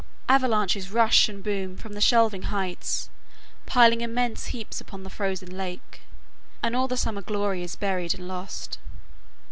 Avalanches 0.27 0.89
rush 0.91 1.29
and 1.29 1.43
boom 1.43 1.77
from 1.77 1.93
the 1.93 2.01
shelving 2.01 2.41
heights, 2.49 3.11
piling 3.67 4.01
immense 4.01 4.47
heaps 4.47 4.81
upon 4.81 5.03
the 5.03 5.11
frozen 5.11 5.55
lake, 5.55 6.01
and 6.63 6.75
all 6.75 6.87
the 6.87 6.97
summer 6.97 7.21
glory 7.21 7.61
is 7.61 7.75
buried 7.75 8.15
and 8.15 8.27
lost. 8.27 8.79